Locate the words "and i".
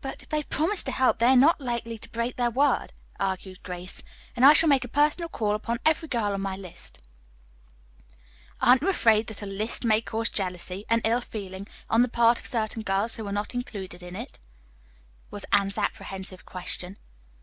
4.34-4.54